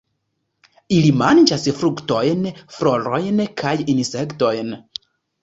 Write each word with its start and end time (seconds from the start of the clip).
Ili 0.99 1.11
manĝas 1.21 1.65
fruktojn, 1.81 2.49
florojn 2.79 3.45
kaj 3.65 3.75
insektojn. 3.95 4.75